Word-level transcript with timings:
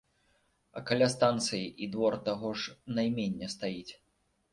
А 0.79 0.81
каля 0.87 1.09
станцыі 1.15 1.67
і 1.87 1.89
двор 1.95 2.17
таго 2.29 2.49
ж 2.63 2.73
наймення 3.01 3.51
стаіць. 3.57 3.91